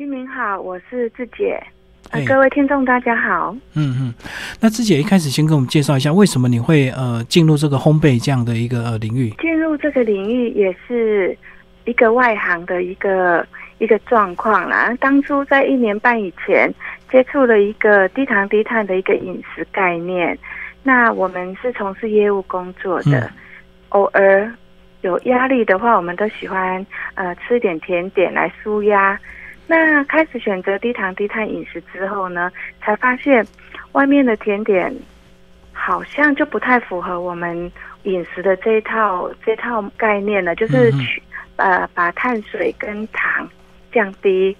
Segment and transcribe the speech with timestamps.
[0.00, 1.62] 金明好，我是志姐。
[2.08, 3.54] 哎各位听众大家好。
[3.74, 4.14] 嗯嗯，
[4.58, 9.28] 那志姐一开始先跟我们介绍一下，为什么你会呃进入这个烘焙这样的一个呃领域？
[9.32, 11.36] 进入这个领域也是
[11.84, 14.96] 一个外行的一个一个状况啦。
[15.00, 16.72] 当初在一年半以前
[17.12, 20.34] 接触了一个低糖低碳的一个饮食概念。
[20.82, 23.30] 那我们是从事业务工作的，嗯
[23.90, 24.50] 偶尔
[25.02, 26.86] 有压力的话，我们都喜欢
[27.16, 29.20] 呃吃一点甜点来舒压。
[29.70, 33.46] 那开始选择低糖低碳饮食之后呢，才发现
[33.92, 34.92] 外面的甜点
[35.72, 37.70] 好像就不太符合我们
[38.02, 41.22] 饮食的这一套这套概念了，就是去、
[41.54, 43.48] 呃把碳水跟糖
[43.92, 44.56] 降低。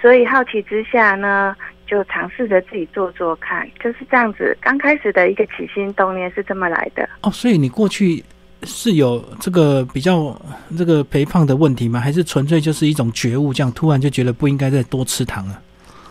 [0.00, 1.54] 所以好奇之下呢，
[1.86, 4.56] 就尝试着自己做做看，就是这样子。
[4.62, 7.06] 刚开始的一个起心动念是这么来的。
[7.20, 8.24] 哦，所以你过去
[8.64, 10.34] 是有这个比较
[10.76, 12.00] 这个肥胖的问题吗？
[12.00, 15.60] 还是纯粹就是一种觉悟，这样突然就觉得不应该再多吃糖了？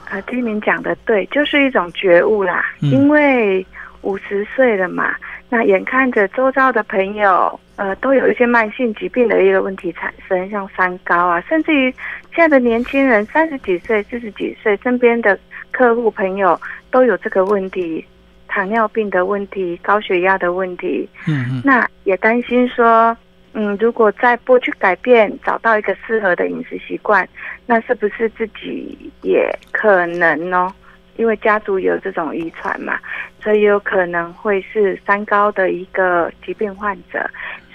[0.09, 2.63] 啊，金明讲的对，就是一种觉悟啦。
[2.81, 3.65] 嗯因为
[4.01, 5.15] 五十岁了嘛，
[5.49, 11.89] 那眼看着周遭的朋友，呃，都有一些慢性疾病的一个问题产生，像三高啊，甚至于
[12.35, 15.39] 现在的年轻人三十几岁、四十几岁，身边的
[15.71, 16.59] 客户朋友
[16.91, 18.05] 都有这个问题，
[18.53, 23.17] 糖尿病的问题、高血压的问题，嗯嗯那也担心说，
[23.53, 27.27] 嗯，如果再不去改变，找到一个适合的饮食习惯，
[27.65, 30.71] 那是不是自己也可能呢？
[31.17, 32.99] 因为家族有这种遗传嘛，
[33.41, 37.27] 所以有可能会是三高的一个疾病患者，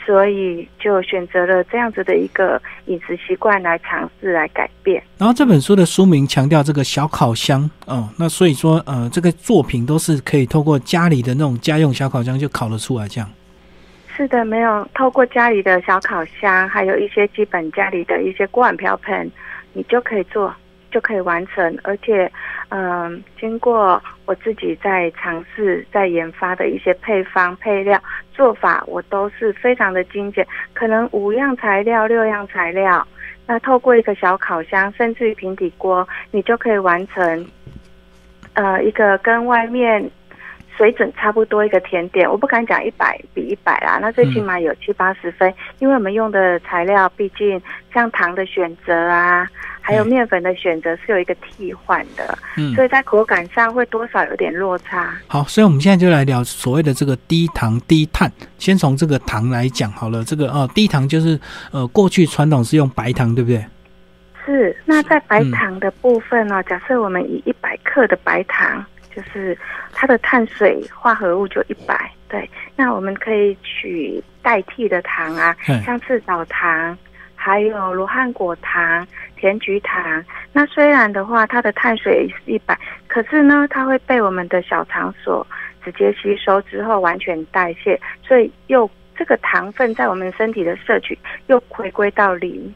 [0.09, 5.03] 所以就选择了这样子的一个饮食习惯来尝试来改变。
[5.19, 13.29] 然后这本书的书名强调这个小烤箱，哦，那所以说呃，这个作品都是可以透过家里的那种家用小烤箱就烤得出来，这样。
[14.17, 19.31] 是的，没有透过家里的小烤箱，还有一些基本家里的一些锅碗瓢盆，
[19.75, 20.51] 你就可以做，
[20.91, 21.79] 就可以完成。
[21.83, 22.31] 而且，
[22.71, 28.01] 嗯、经过我自己在尝试、在研发的一些配方、配料
[28.33, 33.07] 做法，我都是非常的精简，可能五样材料、六样材料，
[33.47, 37.47] 那透过一个小烤箱，甚至于平底锅，你就可以完成，
[38.55, 40.11] 呃，一个跟外面
[40.79, 47.61] 水准差不多一个甜点，我不敢讲一百比一百啦，那最起码有七八十分，因为我们用的材料，毕竟
[47.93, 49.45] 像糖的选择啊，
[49.81, 55.13] 还有嗯面粉的选择是有一个替换的，嗯，所以在口感上会多少有点落差。
[55.27, 58.31] 好，所以我们现在就来聊所谓的这个低糖低碳。
[58.57, 61.37] 先从这个糖来讲好了，这个呃低糖就是
[61.73, 63.65] 呃过去传统是用白糖，对不对？
[64.47, 68.83] 是，那在白嗯糖的部分呢、假设我们以一百克的白糖，
[69.19, 69.59] 就是
[69.93, 76.97] 它的碳水化合物就一百，对，那我们可以取代替的糖啊，嗯像赤藻糖，
[77.35, 79.05] 还有罗汉果糖、
[79.37, 80.25] 甜菊糖。
[80.53, 82.79] 那虽然的话，它的碳水是一百，
[83.09, 85.45] 可是呢，它会被我们的小肠所
[85.85, 91.19] 直接吸收之后完全代谢，所以又这个糖分在我们身体的摄取
[91.49, 92.73] 又回归到零。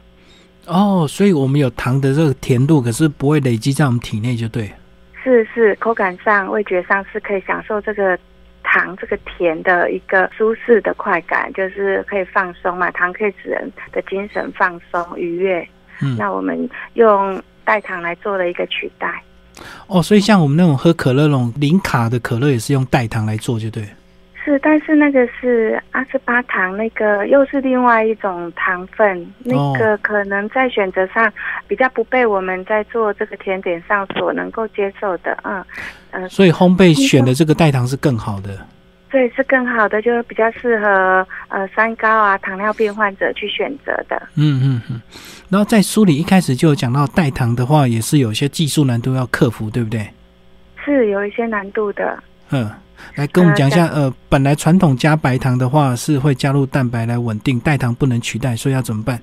[0.67, 4.73] 哦，所以我们有糖的这个甜度，可是不会累积在我们体内，就对了。
[5.23, 8.17] 是是，口感上、味觉上是可以享受这个
[8.61, 12.91] 糖、这个甜的一个舒适的快感，就是可以放松嘛。
[12.91, 15.65] 糖可以使人的精神放松愉悦。
[16.01, 19.23] 嗯，那我们用代糖来做了一个取代。
[19.87, 23.89] 哦，所以像我们那种喝可乐那种零卡的可乐，也是用代糖来做，就对了。
[24.43, 31.31] 是，但是那个是阿斯巴糖，那个又是另外一种糖分，那个可能在选择上
[31.67, 35.63] 比较不被我们在做这个甜点上所能够接受的，嗯
[36.11, 38.49] 嗯，所以烘焙选的这个代糖是更好的。
[39.09, 44.19] 对是更好的，就是比较适合呃三高啊、糖尿病患者去选择的。
[44.35, 44.99] 嗯嗯嗯。
[45.49, 50.09] 然后在书里一开始就有讲到代糖的话，也是有一些技术难度要克服，对不对？
[50.83, 52.17] 是有一些难度的。
[52.49, 52.69] 嗯，
[53.15, 59.19] 来跟我们讲一下，呃，本来传统加白糖的话是会加入蛋白来稳定，代糖不能取代，所以要怎么办？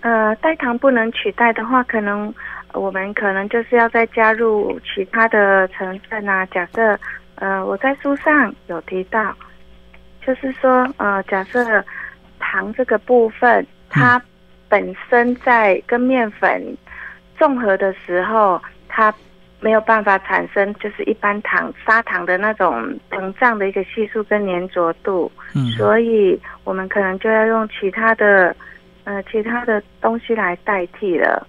[0.00, 2.32] 呃，代糖不能取代的话，可能
[2.72, 6.46] 呃我们可能就是要再加入其他的成分啊。
[6.46, 6.98] 假设
[7.36, 9.34] 呃我在书上有提到，
[10.24, 11.84] 就是说呃假设
[12.38, 14.22] 糖这个部分，它
[14.68, 16.76] 本身在跟面粉
[17.38, 19.12] 综合的时候，它
[19.60, 25.30] 没有办法产生就是一般糖砂糖的那种膨胀的一个系数跟粘着度。
[25.54, 28.54] 嗯，所以我们可能就要用其他的
[29.04, 31.46] 呃其他的东西来代替了。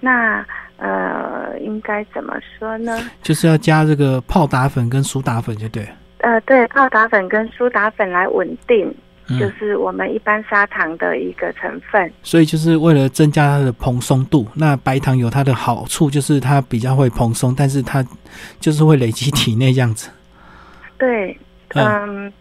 [0.00, 0.44] 那
[0.76, 2.96] 呃应该怎么说呢？
[3.22, 5.84] 就是要加这个泡打粉跟苏打粉，就对。
[6.18, 8.92] 呃，对，泡打粉跟苏打粉来稳定
[9.38, 12.12] 就是我们一般砂糖的一个成分。
[12.22, 14.46] 所以就是为了增加它的蓬松度。
[14.54, 18.04] 那白糖有它的好处，就是它比较会蓬松，但是它
[18.60, 20.08] 就是会累积体内这样子。
[20.96, 21.38] 对，
[21.74, 22.32] 嗯，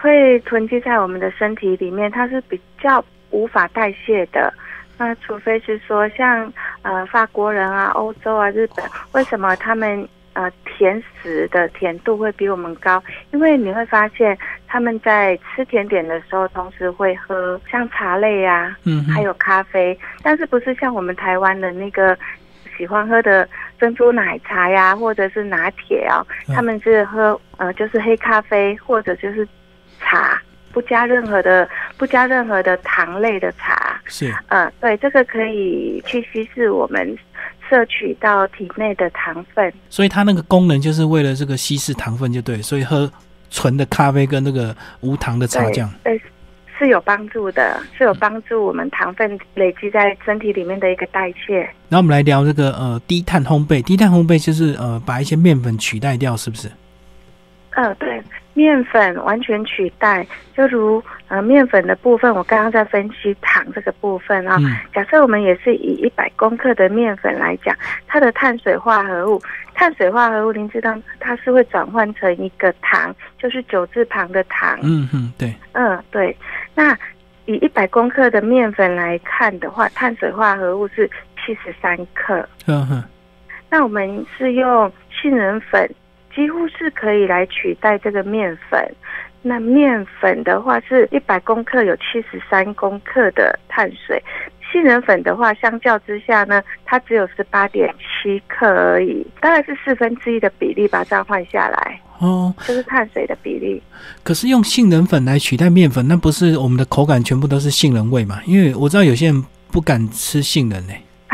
[0.00, 4.52] 会囤积在我们的身体里面，它是比较无法代谢的。
[4.98, 6.52] 那除非是说像
[6.82, 13.02] 呃法国人啊、欧洲啊、日本，为什么他们呃甜食的甜度会比我们高？
[13.32, 14.36] 因为你会发现
[14.68, 22.16] 他们在吃甜点的时候，同时会喝像茶类呀，嗯，还有咖啡，但是不是像我们台湾的那个
[22.76, 23.48] 喜欢喝的
[23.80, 26.22] 珍珠奶茶呀，或者是拿铁啊，
[26.54, 29.48] 他们是喝呃就是黑咖啡或者就是
[29.98, 30.40] 茶。
[30.72, 31.66] 不加任何的，
[31.96, 37.16] 不加任何的糖类的茶，是，嗯，对，这个可以去稀释我们
[37.68, 43.10] 摄取到体内的糖分，所以它那个功能就是为了这个稀释糖分，就对，所以喝
[43.50, 46.20] 纯的咖啡跟那个无糖的茶酱，对，
[46.78, 51.60] 是有帮助的，是有帮助我们糖分累积在身体里面的一个代谢。
[51.88, 56.70] 然后我们来聊这个呃低碳烘焙，低碳烘焙就是呃把一些面粉取代掉，是不是？
[57.70, 58.22] 嗯，对。
[58.56, 60.26] 面粉完全取代，
[60.56, 64.56] 就如呃面粉的部分，我刚刚在分析糖这个部分啊。
[64.94, 67.76] 假设我们也是以一百公克的面粉来讲，
[68.06, 69.38] 它的碳水化合物，
[69.74, 74.78] 碳水化合物您知道它是会转换成一个糖，就是九字旁的糖。
[74.82, 75.54] 嗯嗯，对。
[75.72, 76.34] 嗯，对。
[76.74, 76.96] 那
[77.44, 81.06] 以一百公克的面粉来看的话，碳水化合物是
[81.36, 82.48] 七十三克。
[82.66, 83.04] 嗯哼。
[83.68, 85.86] 那我们是用杏仁粉。
[86.36, 88.78] 几乎是可以来取代这个面粉。
[89.42, 94.20] 那面粉的话是一百公克有七十三公克的碳水，
[94.72, 102.00] 杏仁粉的话相较之下呢，它只有十八点七克而已，大概是四分之一的比例把这样换下来。
[102.18, 103.80] 哦，就是碳水的比例。
[104.24, 108.40] 可是用杏仁粉来取代面粉，那不是我们的口感全部都是杏仁味嘛？
[108.46, 110.92] 因为我知道有些人不敢吃杏仁呢。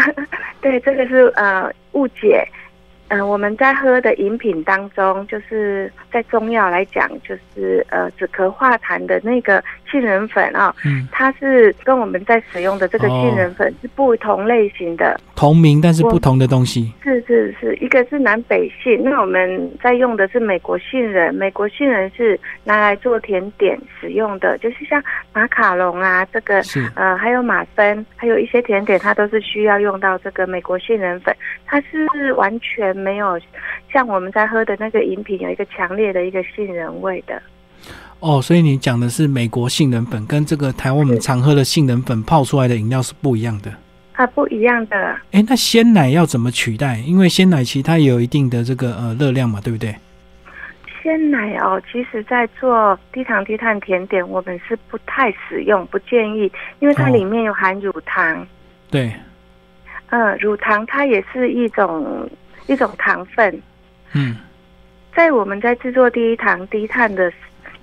[0.61, 2.47] 对，这个是呃误解。
[3.15, 9.63] 嗯，我们在喝的饮品当中，就是在中药来讲，就是呃止咳化痰的那个
[9.93, 16.91] 杏仁粉啊，嗯，它是跟我们在使用的这个杏仁粉是不同类型的，同名但是不同的东西。
[17.05, 25.03] 是是是，一个是南北杏，那我们在用的是美国杏仁，美国杏仁是拿来做甜点使用的，就是像
[25.35, 26.91] 马卡龙啊，这个是。
[26.97, 31.37] 呃还有马芬，还有一些甜点，它都是需要用到这个美国杏仁粉，
[31.67, 32.97] 它是完全。
[33.03, 33.37] 没有
[33.93, 37.43] 像我们在喝的那个饮品有一个强烈的一个杏仁味的
[38.23, 43.73] 哦，所以你讲的是美国杏仁粉跟这个台湾我们常喝的杏仁粉泡出来的饮料是不一样的
[44.15, 44.97] 啊，不一样的。
[45.33, 46.99] 哎，那鲜奶要怎么取代？
[46.99, 49.95] 因为鲜奶其实它也有一定的这个呃热量嘛，对不对？
[51.03, 58.47] 鲜奶哦，其实在做低糖低碳甜点，我们是不太使用，不建议，因为它里面有含乳糖。
[58.89, 59.13] 对，
[60.11, 62.31] 嗯，乳糖它也是一种。
[62.69, 63.61] 一种糖分，
[64.13, 64.37] 嗯，
[65.17, 67.31] 在我们在制作低糖低碳的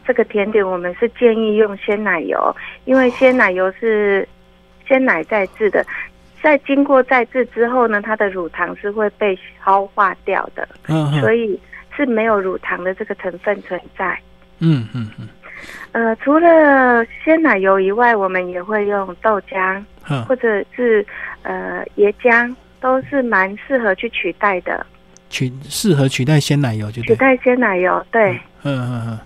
[0.09, 4.27] 这个甜点，我们是建议用鲜奶油，因为鲜奶油是
[4.87, 5.85] 鲜奶再制的，
[6.41, 11.59] 在经过再制之后呢，它的乳糖是会被消化掉的，嗯，所以
[11.95, 14.19] 是没有乳糖的这个成分存在，
[14.57, 15.29] 嗯嗯嗯，
[15.91, 19.79] 呃，除了鲜奶油以外，我们也会用豆浆，
[20.27, 21.05] 或者是
[21.43, 22.51] 呃椰浆。
[22.81, 24.85] 都是蛮适合去取代的，
[25.29, 28.31] 取适合取代鲜奶油就取代鲜奶油，对，
[28.63, 29.19] 嗯嗯嗯，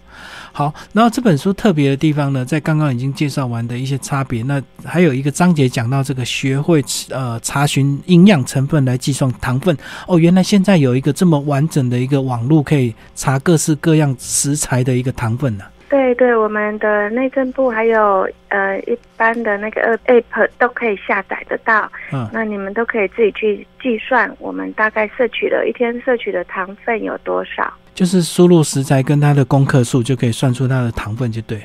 [0.53, 0.73] 好。
[0.93, 9.75] 然后这本书特别的地方呢，在刚刚已经介绍完的一些差别，那还有一个章节讲到这个学会呃查询营养成分来计算糖分
[10.07, 15.65] 哦，原来现在有一个这么完整的一个网络可以查各式各样食材的一个糖分呢。
[15.89, 21.87] 对对，我们的内政部还有呃一般的那个 app 都可以下载得到。
[22.11, 27.71] 嗯，那你们都可以自己去计算，我们大概摄取了一天摄取的糖分有多少？
[27.93, 31.61] 就是输入食材跟它的公克数，就可以算出它的糖分，就对。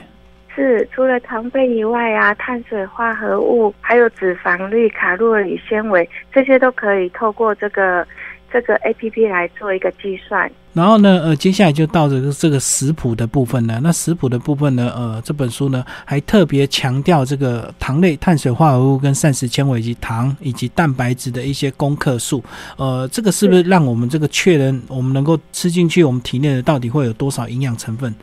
[0.54, 8.06] 是，除了糖分以外啊，碳水化合物、还有脂肪率、卡路里、纤维，这些都可以透过这个。
[8.50, 13.78] 这个 A P P 来做一个计算，然后呢，呃，接下来就到这个这个食谱的部分了。
[13.82, 22.42] 那食谱的部分呢，呃，这本书呢还特别强调这个糖类、碳水化合物跟膳食纤维以及糖以及蛋白质的一些功克数。
[22.76, 28.14] 呃，这个是不是让我们这个确认我们能够吃进去我们体内的到底会有多少营养成分？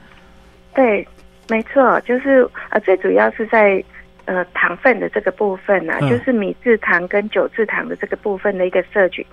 [0.74, 1.08] 对，
[1.48, 3.84] 没错，就是呃，最主要是在
[4.26, 9.26] 呃糖分的这个部分呢，就是米制糖跟酒制糖的这个部分的一个摄取。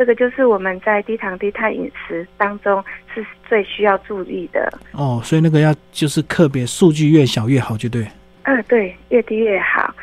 [0.00, 2.82] 这个就是我们在低糖低碳饮食当中
[3.14, 4.72] 是最需要注意的。
[4.92, 8.06] 哦，所以那个要就是特别数据越小越好，就对。
[8.44, 9.94] 嗯，对，越低越好。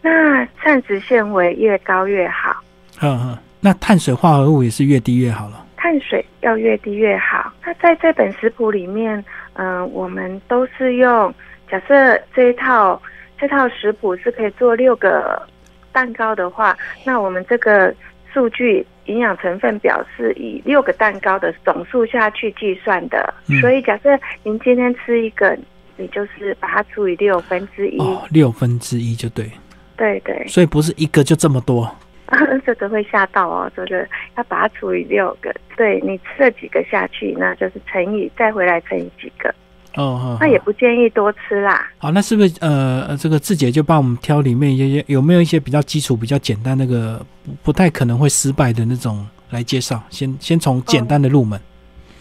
[0.00, 2.64] 那膳食纤维越高越好。
[3.02, 5.66] 嗯嗯，那碳水化合物也是越低越好了。
[5.76, 7.52] 碳水要越低越好。
[7.62, 9.22] 那在这本食谱里面，
[9.52, 11.34] 嗯，我们都是用
[11.70, 12.98] 假设这一套
[13.38, 15.46] 这套食谱是可以做六个
[15.92, 16.74] 蛋糕的话，
[17.04, 17.94] 那我们这个
[18.32, 23.32] 数据营养成分表是以六个蛋糕的总数下去计算的。
[23.60, 24.10] 所以假设
[24.42, 25.58] 您今天吃一个，
[25.96, 27.98] 你就是把它除以六分之一。
[27.98, 29.50] 哦，六分之一就对。
[29.96, 31.94] 对对，所以不是一个就这么多，
[32.64, 33.70] 这个会吓到哦。
[33.76, 34.08] 这个
[34.38, 39.54] 要把它除以六个，对你吃了几个下去，那就是乘以再回来乘以几个。
[39.96, 41.88] 哦，那也不建议多吃啦。
[41.98, 50.00] 好，那是不是呃呃，这个志姐就帮我们挑里面有有有没有一些比较基础、比较简单、那个不不太可能会失败的那种来介绍？
[50.08, 51.60] 先先从简单的入门。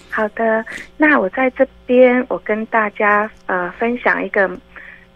[0.10, 0.66] 好的，
[0.98, 4.50] 那我在这边我跟大家呃分享一个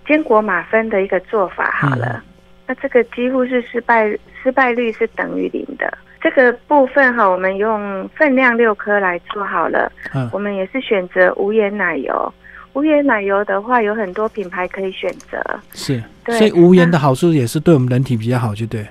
[0.07, 2.24] 坚果马芬的一个做法好了。
[2.67, 4.07] 那这个几乎是失败，
[4.41, 5.91] 失败率是等于零的。
[6.22, 9.91] 这个部分哈，我们用分量六颗来做好了。
[10.13, 12.33] 嗯，我们也是选择无盐奶油。
[12.74, 15.42] 无盐奶油的话，有很多品牌可以选择。
[15.74, 18.86] 是，所以无盐的好处也是对我们人体比较好，就对。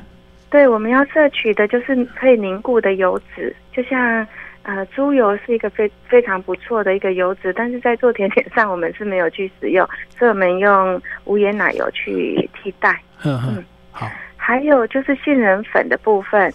[0.51, 4.27] 对，我们要摄取的就是可以凝固的油脂，就像
[4.62, 13.01] 呃猪油是一个非非常不错的一个油脂，但是在做甜点上我们是没有去使用，所以我们用无盐奶油去替代。
[13.25, 14.11] 嗯，好。
[14.37, 16.53] 还有就是杏仁粉的部分，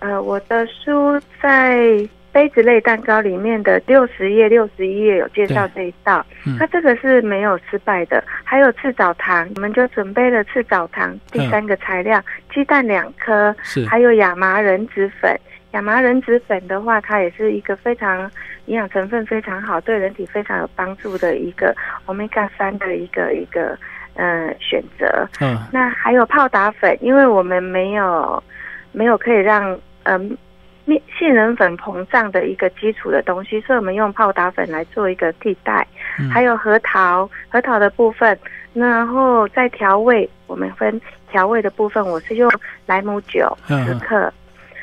[0.00, 6.24] 呃，我的书在杯子类蛋糕里面的六十页、六十一页有介绍这一道，
[6.58, 8.24] 它这个是没有失败的。
[8.42, 11.14] 还有赤藻糖，我们就准备了赤藻糖。
[11.30, 12.20] 第三个材料，
[12.52, 15.38] 鸡蛋两颗，是，还有亚麻仁籽粉。
[15.72, 18.30] 亚麻仁籽粉的话，它也是一个非常
[18.66, 21.74] 营养成分非常好，对人体非常有帮助的一个
[22.06, 23.78] omega 三的一个一个。
[24.14, 28.44] 嗯，选择嗯，那还有泡打粉，因为我们没有
[28.92, 30.36] 没有可以让嗯
[30.84, 35.86] 面杏仁粉膨胀的一个基础的东西，所以我们用泡打粉来做一个替代。
[36.32, 38.38] 还有核桃，核桃的部分，
[38.74, 42.50] 然后再调味，我们分调味的部分，我是用
[42.86, 44.32] 莱姆酒十克。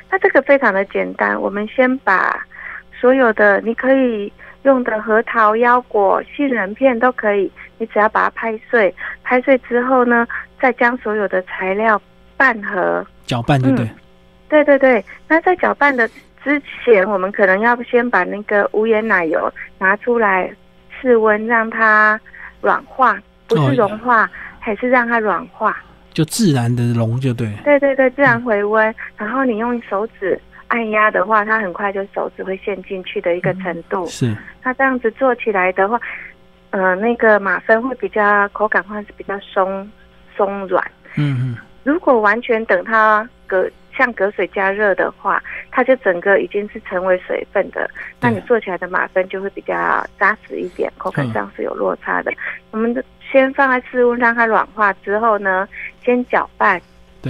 [0.09, 2.45] 那这个非常的简单，我们先把
[2.99, 4.31] 所有的你可以。
[4.63, 10.27] 用的核桃、腰果、杏仁片都可以，你只要把它拍碎，拍碎之后呢，
[10.59, 11.99] 再将所有的材料
[12.35, 13.89] 拌合，搅拌，对不对？
[14.49, 15.03] 对对对。
[15.27, 16.07] 那在搅拌的
[16.43, 20.51] 之前，我们可能要先把那个无盐奶油拿出来
[20.99, 22.19] 室温，让它
[22.61, 24.29] 软化，不是融化，
[24.59, 25.77] 还是让它软化，
[26.11, 27.53] 就自然的融就对。
[27.63, 30.39] 对对对，自然回温，然后你用手指。
[30.69, 34.05] 按压的话，它很快就手指会陷进去的一个程度。
[34.05, 35.99] 是，那这样子做起来的话，
[36.69, 39.91] 呃，那个马芬会比较口感会是比较松
[40.37, 40.79] 松软。
[41.15, 41.57] 嗯嗯。
[41.83, 43.67] 如果完全等它隔
[43.99, 47.89] 像隔水加热的话，它就整个已经是成为水分的，
[48.21, 49.75] 那你做起来的马芬就会比较
[50.17, 52.31] 扎实一点，口感上是有落差的。
[52.71, 55.67] 我们先放在室温让它软化之后呢，
[56.05, 56.81] 先搅拌，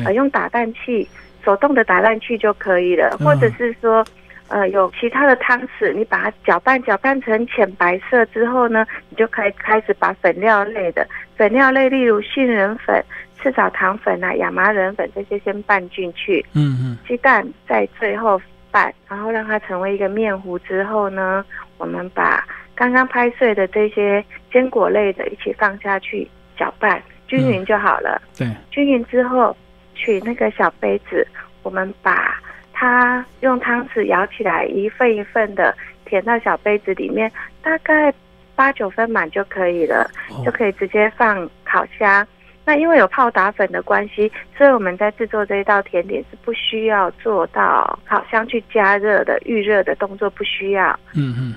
[0.05, 1.09] 呃，用打蛋器。
[1.43, 4.05] 手动的打蛋器就可以了，或者是说，
[4.49, 11.07] 呃，有其他的汤匙，你把它搅拌搅拌成浅白色之后呢，你就可以开始把粉料类的。
[11.37, 13.01] 粉料类，例如杏仁粉、
[13.41, 16.45] 赤藻糖粉啊、亚麻仁粉这些先拌进去。
[16.53, 16.97] 嗯嗯。
[17.07, 18.41] 鸡蛋在最后
[18.71, 21.45] 拌，然后让它成为一个面糊之后呢，
[21.77, 26.27] 我们把刚刚拍碎的这些坚果类的一起放下去
[26.57, 28.21] 搅拌均匀就好了。
[28.37, 28.47] 对。
[28.69, 29.55] 均匀之后。
[29.95, 31.27] 取那个小杯子，
[31.61, 32.39] 我们把
[32.71, 37.29] 它用汤匙舀起来，一份一份的填到小杯子里面，
[37.61, 38.13] 大概
[38.55, 40.09] 八九分满就可以了，
[40.45, 42.25] 就可以直接放烤箱。
[42.69, 50.91] 那因为有泡打粉的关系，所以我们在制作这一道甜点是不需要做到烤箱去加热的预热的动作，不需要。
[51.15, 51.55] 嗯嗯。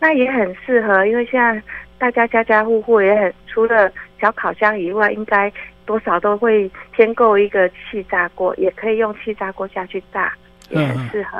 [0.00, 1.62] 那也很适合，因为现在
[1.98, 5.52] 大家家家户户也很除了小烤箱以外，应该。
[5.84, 10.32] 多少都会添购一个气炸锅，也可以用气炸锅下去炸，
[10.68, 11.38] 也很适合。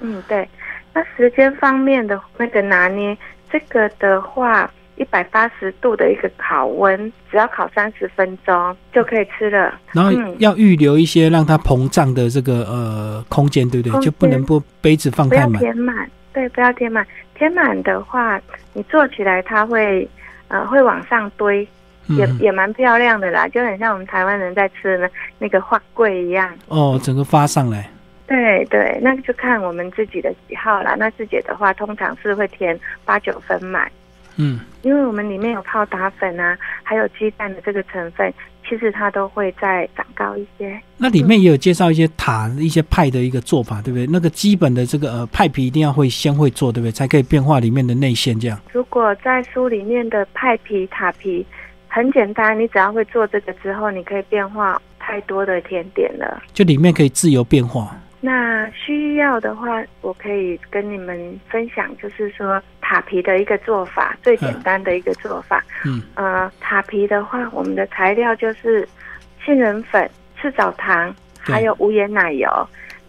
[0.00, 0.48] 嗯，对。
[0.92, 3.16] 那时间方面的那个拿捏，
[3.48, 9.78] 这个的话，一百八十度的一个烤温，只要烤三十分钟就可以吃了。
[9.92, 14.00] 然后要预留一些让它膨胀的这个呃空间，对不对？
[14.00, 15.60] 就不能不杯子放太满。
[15.60, 17.06] 填满，对，不要填满。
[17.34, 18.40] 填满的话，
[18.72, 20.08] 你做起来它会
[20.48, 21.66] 呃会往上堆。
[22.06, 26.52] 也也蛮漂亮的啦，就很像我们台湾人在吃的那个花桂一样。
[26.68, 27.88] 哦，整个发上来。
[28.26, 30.94] 对对，那就看我们自己的喜好啦。
[30.98, 33.90] 那自己的话，通常是会填八九分满，
[34.36, 38.32] 嗯，因为我们里面有泡打粉啊，还有鸡蛋的这个成分，
[38.68, 40.80] 其实它都会再长高一些。
[40.96, 44.06] 那里面也有介绍一些塔、一些派的一个做法，对不对？
[44.06, 46.92] 那个基本的这个呃派皮一定要会先会做，对不对？
[46.92, 48.58] 才可以变化里面的内馅这样。
[48.72, 51.46] 如果在书里面的派皮、塔皮
[51.88, 56.42] 很简单，你只要会做这个之后，你可以变化太多的甜点了。
[56.52, 57.96] 就里面可以自由变化。
[58.20, 65.64] 那需要的话，我可以跟你们分享，就是说塔皮的一个做法，最简单的一个做法。
[65.86, 68.86] 嗯，呃，塔皮的话，我们的材料就是
[69.42, 72.46] 杏仁粉、赤藻糖，还有无盐奶油。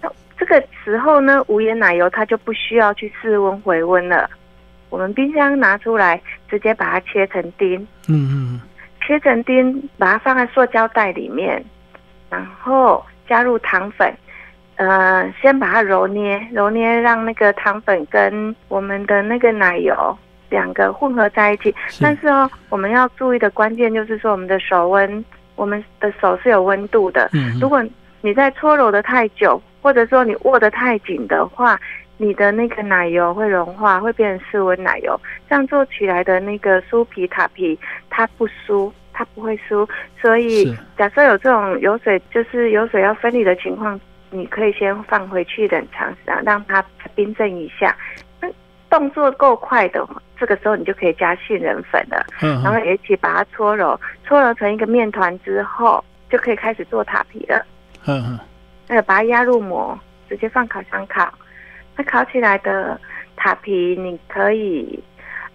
[0.01, 4.29] 那这个时候呢，无盐奶油它就不需要去室温回温了。
[4.89, 8.61] 我们冰箱拿出来，直接把它切成丁，嗯嗯
[9.05, 11.61] 切成丁，把它放在塑胶袋里面，
[12.29, 14.15] 然后加入糖粉，
[14.75, 20.17] 呃，先把它揉捏，揉捏让那个糖粉跟我们的那个奶油
[20.49, 21.73] 两个混合在一起。
[21.87, 25.23] 是但是哦，我们要注意的关键就是说，我们的手温，
[25.55, 27.29] 我们的手是有温度的。
[27.33, 27.83] 嗯嗯，如果
[28.21, 31.79] 你在搓揉的太久，或者说你握得太紧的话，
[32.17, 35.19] 你的那个奶油会融化，会变成室温奶油。
[35.49, 37.79] 这样做起来的那个酥皮塔皮，
[38.09, 39.87] 它不酥，它不会酥。
[40.21, 43.99] 所以假设有这种油水，就是油水要分离的情况，
[44.35, 46.83] 你可以先放回去冷藏，然后让它
[47.15, 47.95] 冰镇一下。
[48.41, 48.47] 那
[48.89, 50.05] 动作够快的，
[50.37, 52.25] 这个时候你就可以加杏仁粉了。
[52.41, 57.65] 嗯然后一起把它搓揉，搓揉成一个面团之后，就可以开始做塔皮了。
[58.05, 58.39] 嗯嗯，
[58.87, 59.97] 那，把它压入模，
[60.29, 61.33] 直接放烤箱烤。
[61.95, 62.99] 那烤起来的
[63.35, 65.01] 塔皮，你可以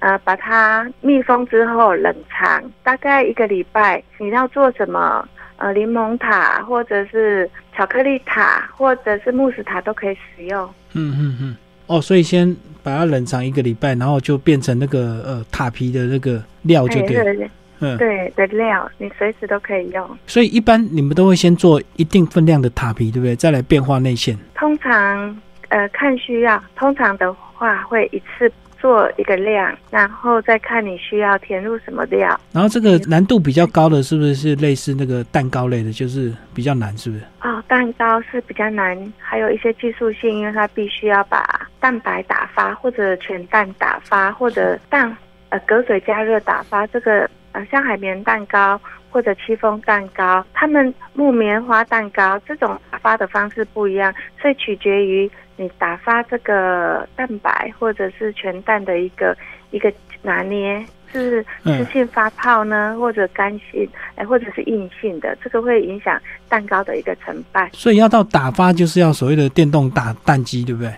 [0.00, 4.02] 呃把它密封之后冷藏，大概一个礼拜。
[4.18, 5.28] 你要做什么？
[5.60, 10.64] 呃，柠檬塔，或者是巧克力塔，或者是慕斯塔都可以使用。
[10.94, 17.48] 嗯嗯嗯，哦，所以先把它冷藏一个礼拜，然后就变成那个呃塔皮的那个料就哎对了，
[17.80, 20.18] 嗯，对的料，你随时都可以用。
[20.26, 23.36] 所以一般你们都会先做一定分量的塔皮，对不对？
[23.36, 24.38] 再来变化内馅。
[24.54, 25.38] 通常
[25.68, 28.50] 呃看需要，通常的话会一次
[28.80, 32.40] 做一个量，然后再看你需要填入什么料。
[32.52, 37.22] 然后这个难度比较高的，是不是是类似那个蛋糕类的，就是比较难，是不是？
[37.42, 45.14] 哦，蛋糕是比较难，还有一些技术性，因为它必须要把蛋白打发，或者全蛋打发，或者蛋
[45.50, 46.86] 呃隔水加热打发。
[46.86, 59.36] 这个呃像海绵蛋糕或者戚风蛋糕，它们木棉花蛋糕这种打发的方式不一样，所以取决于你打发这个蛋白或者是全蛋的一个
[59.70, 59.92] 一个
[60.22, 60.82] 拿捏。
[61.12, 66.16] 是嗯湿性发泡呢，或者干性，哎，或者是硬性的，这个会影响
[66.48, 67.68] 蛋糕的一个成败。
[67.72, 70.94] 所以要到打发，就是要所谓的电动打蛋机，对不对？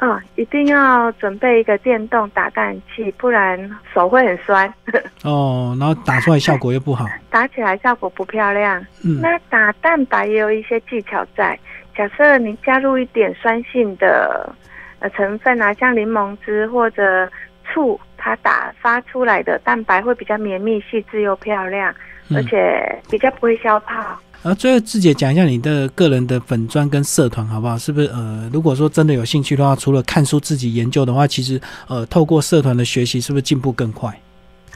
[0.00, 4.74] 嗯，一定要准备一个电动打蛋器，不然手会很酸，
[5.22, 7.06] 哦，然后打出来效果又不好。
[7.30, 8.84] 打起来效果不漂亮。
[9.04, 11.56] 嗯，那打蛋白也有一些技巧在，
[11.96, 14.52] 假设你加入一点酸性的
[15.00, 17.30] 呃成分啊，像柠檬汁或者
[17.64, 21.94] 醋，它打发出来的蛋白会比较绵密、细致又漂亮，
[22.28, 23.94] 嗯而且比较不会消泡。
[24.42, 27.76] 然后最后志姐讲一下你的个人的粉砖跟社团好不好？
[27.76, 34.10] 是不是呃，如果说真的有兴趣的话，除了看书自己研究的话，其实呃，透过社团的学习，是不是进步更快？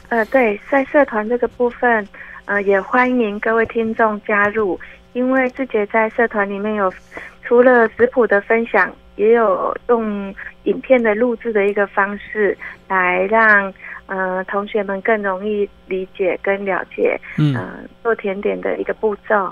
[0.09, 2.07] 呃，对，在社团这个部分，
[2.45, 4.79] 呃，也欢迎各位听众加入，
[5.15, 6.93] 因为志杰在社团里面有
[7.41, 12.55] 除了食谱的分享，也有用影片的录制的一个方式，
[12.89, 13.73] 来让
[14.07, 19.49] 呃同学们更容易理解跟了解，嗯，呃，做甜点的一个步骤。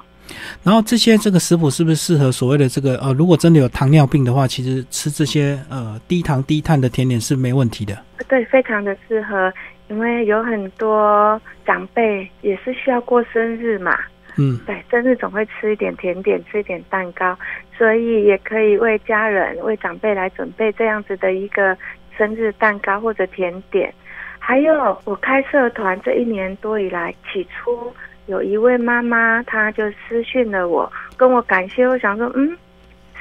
[0.64, 7.98] 然后这些这个食谱是不是适合所谓的这个呃，如果真的有糖尿病的话，其实吃这些呃低糖低碳的甜点是没问题的。
[8.28, 9.54] 对，非常的适合，
[9.88, 13.98] 因为有很多长辈也是需要过生日嘛，
[14.38, 17.38] 嗯，对，生日总会吃一点甜点，吃一点蛋糕，
[17.78, 21.78] 所以也可以为家人、为长辈来准备这样子的一个
[22.18, 23.94] 生日蛋糕或者甜点。
[24.40, 27.94] 还有，我开社团这一年多以来，起初
[28.26, 31.88] 有一位妈妈，她就私讯了我，跟我感谢。
[31.88, 32.58] 我想说，嗯，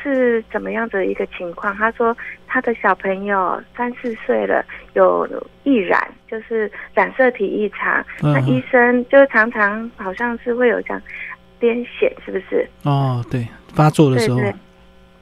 [0.02, 1.74] 是怎么样的一个情况？
[1.76, 5.28] 他说他的小朋友三四岁了，有
[5.64, 8.04] 易染，就是染色体异常。
[8.20, 11.02] 那嗯医生就常常好像是会有这样
[11.60, 12.68] 癫痫，是不是？
[12.84, 14.54] 哦，对，发作的时候，对对，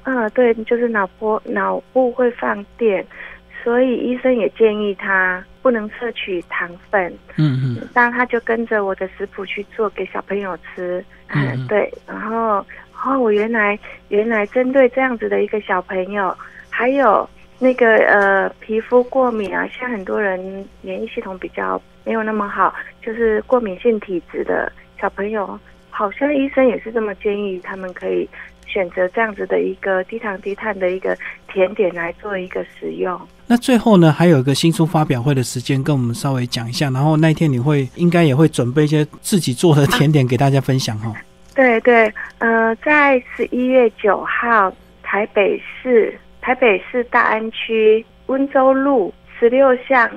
[0.05, 3.07] 嗯，对，就是脑波脑部会放电，
[3.63, 7.07] 所以医生也建议他不能摄取糖分。
[7.37, 11.05] 嗯嗯当然他就跟着我的食谱去做给小朋友吃。
[11.33, 12.67] 嗯嗯对，然后
[13.05, 16.37] 哦，我原来原来针对这样子的一个小朋友，
[16.69, 25.59] 还有那个呃皮肤过敏啊，像很多人免疫系统比较没有那么好，就是过敏性体质的小朋友，
[25.91, 28.29] 好像医生也是这么建议他们可以
[28.67, 31.17] 选择这样子的一个低糖低碳的一个
[31.53, 33.21] 甜点来做一个使用。
[33.47, 36.89] 那最后呢，还有一个新书发表会的时间，跟我们稍微讲一下。
[36.91, 41.13] 然后那一天你会应该也会准备一些自己做的甜点给大家分享哈。
[41.55, 50.09] 对对，呃，在十一月九号，台北市台北市大安区温州路十六巷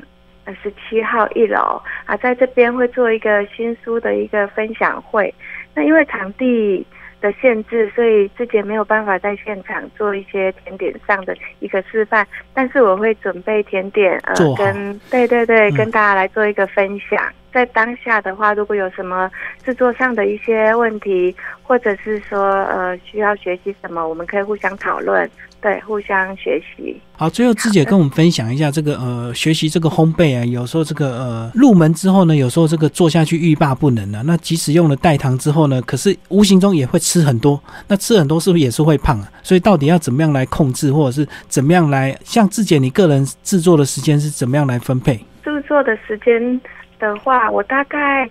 [0.46, 5.34] 呃十七号一楼啊，在这边会做一个新书的一个分享会。
[5.74, 6.86] 那因为场地
[7.20, 17.20] 的限制，所以之前没有办法在现场做一些甜点上的一个示范，但是我会准备甜点呃，跟对对对，跟大家来做一个分享。
[17.54, 19.30] 在当下的话，如果有什么
[19.64, 25.30] 制作上的一些问题，或者是说呃需要学习什么，我们可以互相讨论，
[25.62, 27.00] 对，互相学习。
[27.16, 34.24] 好，最后志姐跟我们分享一下这个呃学习这个烘焙啊，有时候这个呃入门之后呢，有时候这个做下去欲罢不能啊。
[34.26, 39.32] 那即使用了代糖之后呢，可是无形中也会吃很多，那吃很多是不是也是会胖啊？
[39.44, 45.18] 所以到底要怎么样来控制，或者是怎么样来像志姐你个人制作的时间是怎么样来分配？
[45.44, 46.60] 制作的时间。
[47.04, 48.30] 的话，我大概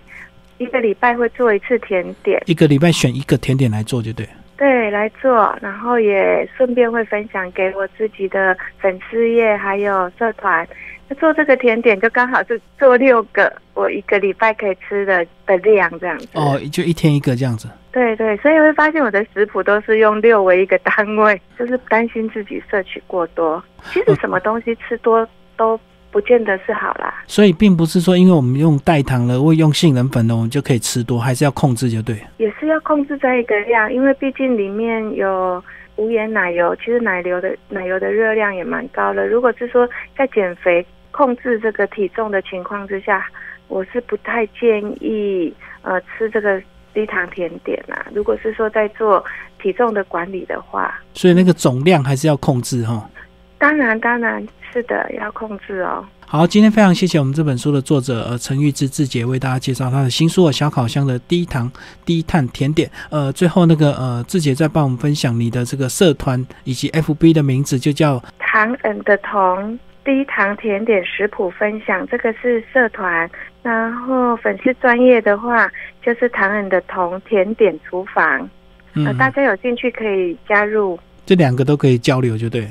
[0.57, 4.27] 一个礼拜会做一次甜点，一个礼拜选一个甜点来做就对。
[4.57, 10.65] 对，来做，然后也顺便会分享给我自己的粉丝页还有社团。
[11.09, 16.27] 那做这个甜点就刚好是做六个，我一个礼拜可以吃的的量这样子。
[16.33, 17.67] 哦，就一天一个这样子。
[17.91, 23.61] 对对，所以会发现我的食谱都是用六为一个单位，就是担心自己摄取过多。
[23.91, 25.79] 其实什么东西吃多都。
[26.13, 32.15] 不见得是好啦，所以并不是说，因为我们用代糖了，或用杏仁粉了，我们就可以吃多，还是要控制就对。
[32.37, 35.61] 也是要控制在一个量，因为毕竟里面有
[35.95, 39.27] 无盐奶油，其实奶油的奶油的热量也蛮高的。
[39.27, 43.25] 如果是说在减肥控制这个体重的情况之下，
[43.67, 46.61] 我是不太建议呃吃这个
[46.93, 48.05] 低糖甜点啊。
[48.13, 49.25] 如果是说在做
[49.59, 53.09] 体重的管理的话，所以那个总量还是要控制哈。
[53.57, 56.03] 当然，当然是的，要控制哦。
[56.25, 61.71] 好，今天非常谢谢我们这本书的作者呃陈玉芝志杰为大家介绍他的新书《小烤箱的低糖
[62.03, 62.89] 低碳甜点》。
[63.11, 73.29] 呃，最后那个呃志杰再帮我们分享你的这个社团以及 FB 的名字，就叫糖恩的糖低糖甜点食谱分享，这个是社团。
[73.61, 75.71] 然后粉丝专业的话，
[76.03, 78.49] 就是糖恩的糖甜点厨房。
[78.95, 82.67] 呃，大家有兴趣可以加入，这两个都可以交流，就对。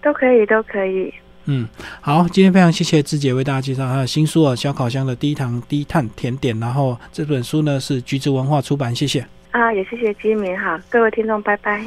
[0.00, 1.12] 都可以，都可以。
[1.46, 1.66] 嗯，
[2.00, 6.56] 好，今天非常谢谢志姐为大家介绍她的新书啊，《小烤箱的低糖低碳甜点》。
[6.60, 9.26] 然后这本书呢是橘子文化出版，谢谢。
[9.50, 11.82] 啊，也谢谢金明，哈，各位听众，拜拜。